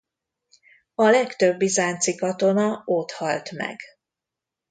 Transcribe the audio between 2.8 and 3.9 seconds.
ott halt meg.